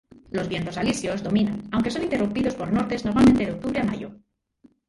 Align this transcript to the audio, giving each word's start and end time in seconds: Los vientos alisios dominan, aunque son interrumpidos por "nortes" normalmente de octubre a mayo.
Los 0.31 0.47
vientos 0.49 0.77
alisios 0.77 1.21
dominan, 1.21 1.69
aunque 1.71 1.91
son 1.91 2.01
interrumpidos 2.01 2.55
por 2.55 2.71
"nortes" 2.73 3.05
normalmente 3.05 3.45
de 3.45 3.51
octubre 3.51 3.79
a 3.81 3.83
mayo. 3.83 4.09